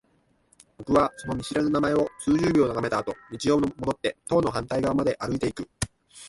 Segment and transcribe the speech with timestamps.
[0.79, 3.13] 僕はその見知らぬ名前を数十秒眺めたあと、
[3.45, 5.69] 道を戻って棟の反対側まで歩いていく。